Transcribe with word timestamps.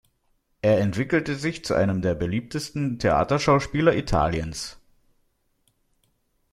Er 0.63 0.79
entwickelte 0.79 1.35
sich 1.35 1.63
zu 1.63 1.75
einem 1.75 2.01
der 2.01 2.15
beliebtesten 2.15 2.97
Theaterschauspieler 2.97 3.95
Italiens. 3.95 4.79